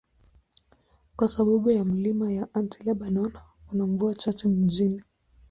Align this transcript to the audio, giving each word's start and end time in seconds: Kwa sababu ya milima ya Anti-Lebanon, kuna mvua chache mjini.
Kwa 1.15 1.27
sababu 1.27 1.71
ya 1.71 1.85
milima 1.85 2.31
ya 2.31 2.47
Anti-Lebanon, 2.53 3.33
kuna 3.67 3.87
mvua 3.87 4.15
chache 4.15 4.47
mjini. 4.47 5.03